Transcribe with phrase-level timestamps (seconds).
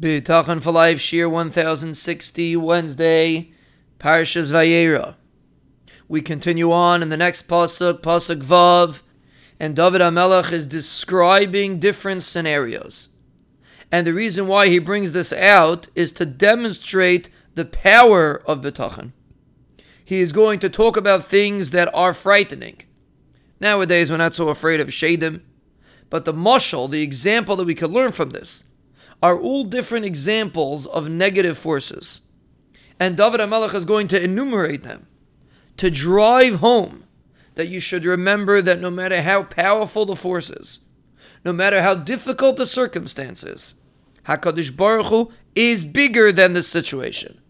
[0.00, 3.50] Bitachon for Life, Shiur 1060, Wednesday,
[3.98, 5.16] Parshas Vayera.
[6.06, 9.02] We continue on in the next pasuk, pasuk Vav,
[9.58, 13.08] and David HaMelech is describing different scenarios.
[13.90, 19.10] And the reason why he brings this out is to demonstrate the power of bitachon.
[20.04, 22.82] He is going to talk about things that are frightening.
[23.58, 25.40] Nowadays, we're not so afraid of Shadim,
[26.08, 28.62] but the mushal, the example that we could learn from this,
[29.22, 32.22] are all different examples of negative forces.
[33.00, 35.06] And David HaMelech is going to enumerate them
[35.76, 37.04] to drive home
[37.54, 40.80] that you should remember that no matter how powerful the force is,
[41.44, 43.74] no matter how difficult the circumstances,
[44.26, 47.40] HaKadosh Baruch Hu is bigger than the situation.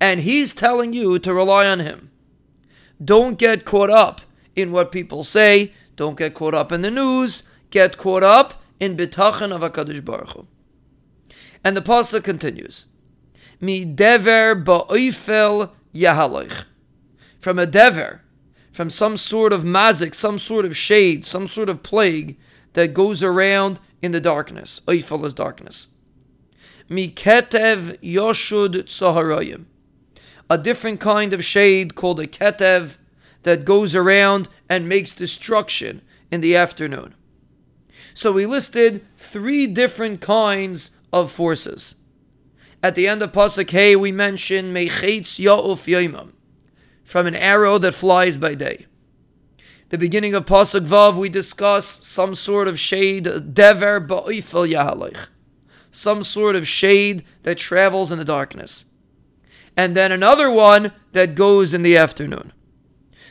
[0.00, 2.10] And He's telling you to rely on Him.
[3.04, 4.20] Don't get caught up
[4.54, 5.72] in what people say.
[5.96, 7.42] Don't get caught up in the news.
[7.70, 10.46] Get caught up in bitachon of HaKadosh Baruch Hu.
[11.66, 12.86] And the pasuk continues,
[13.60, 16.64] "Mi dever ba'oifel yahaloich,"
[17.40, 18.22] from a dever,
[18.70, 22.38] from some sort of mazik, some sort of shade, some sort of plague
[22.74, 24.80] that goes around in the darkness.
[24.86, 25.88] Oifel is darkness.
[26.88, 29.64] Mi ketev yoshud tzaharayim,
[30.48, 32.96] a different kind of shade called a ketev
[33.42, 37.16] that goes around and makes destruction in the afternoon.
[38.14, 41.96] So we listed three different kinds of forces.
[42.82, 46.32] At the end of Pasuk Hey, we mention Mechetz Ya'uf Yoimam,
[47.04, 48.86] from an arrow that flies by day.
[49.88, 55.28] The beginning of Pasuk Vav, we discuss some sort of shade, Dever Ba'ifel Yahalich,
[55.90, 58.84] some sort of shade that travels in the darkness.
[59.76, 62.52] And then another one that goes in the afternoon.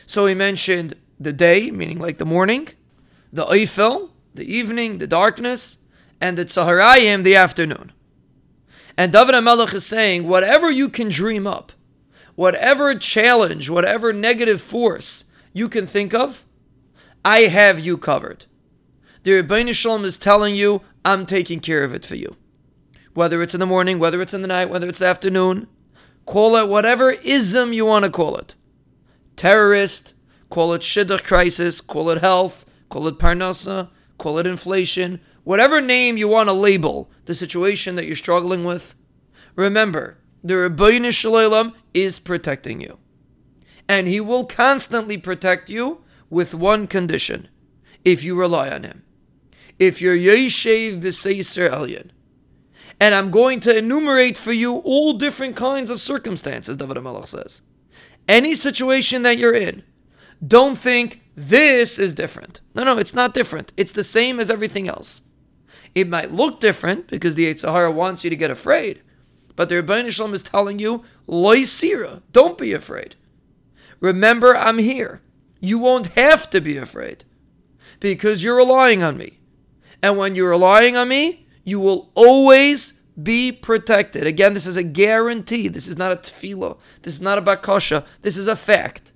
[0.06, 2.68] So we mentioned the day, meaning like the morning,
[3.32, 5.76] the oifel, the evening, the darkness,
[6.20, 7.92] and the Tzaharayim the afternoon.
[8.96, 11.72] And David HaMelech is saying, whatever you can dream up,
[12.34, 16.44] whatever challenge, whatever negative force you can think of,
[17.24, 18.46] I have you covered.
[19.24, 22.36] The Ribono Shel Olam is telling you, I'm taking care of it for you.
[23.14, 25.66] Whether it's in the morning, whether it's in the night, whether it's the afternoon,
[26.24, 28.54] call it whatever ism you want to call it.
[29.34, 30.14] Terrorist,
[30.48, 36.16] call it shidduch crisis, call it health, call it parnasa, call it inflation, whatever name
[36.16, 38.96] you want to label the situation that you're struggling with,
[39.54, 42.98] remember, the Ribono Shel Olam is protecting you.
[43.88, 47.48] And he will constantly protect you with one condition
[48.04, 49.04] if you rely on him.
[49.78, 52.10] If you're Yeshev B'Seiser Elyon.
[52.98, 57.62] And I'm going to enumerate for you all different kinds of circumstances, David HaMelech says.
[58.26, 59.84] Any situation that you're in,
[60.44, 62.62] don't think this is different.
[62.74, 63.72] No, no, it's not different.
[63.76, 65.20] It's the same as everything else.
[65.96, 69.02] It might look different because the Yetzer Hara wants you to get afraid.
[69.56, 73.16] But the Ribono Shel Olam is telling you, loy sira, don't be afraid.
[74.00, 75.22] Remember, I'm here.
[75.58, 77.24] You won't have to be afraid
[77.98, 79.38] because you're relying on me.
[80.02, 84.26] And when you're relying on me, you will always be protected.
[84.26, 85.68] Again, this is a guarantee.
[85.68, 86.76] This is not a tefillah.
[87.00, 88.04] This is not a bakasha.
[88.20, 89.12] This is a fact.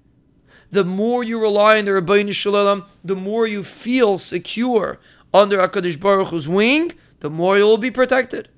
[0.70, 4.98] The more you rely on the Ribono Shel Olam, the more you feel secure
[5.32, 8.48] under HaKadosh Baruch Hu's wing, the more you'll be protected.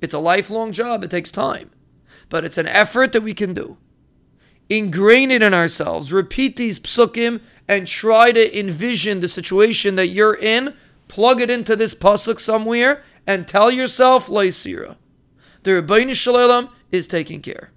[0.00, 1.70] It's a lifelong job, it takes time.
[2.28, 3.78] But it's an effort that we can do.
[4.68, 10.34] Ingrain it in ourselves, repeat these psukim, and try to envision the situation that you're
[10.34, 10.74] in,
[11.08, 14.96] plug it into this pasuk somewhere, and tell yourself, Laisira.
[15.62, 17.70] The Ribono Shel Olam is taking care.